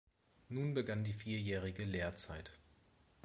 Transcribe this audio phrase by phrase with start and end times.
[0.49, 2.57] Nun begann die vierjährige Lehrzeit.